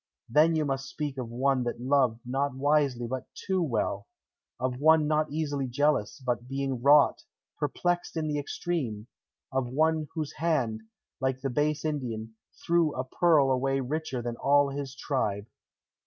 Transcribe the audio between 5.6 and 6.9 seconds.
jealous, but being